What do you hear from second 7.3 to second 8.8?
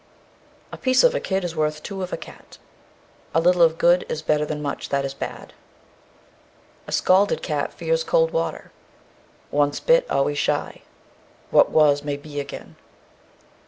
cat fears cold water.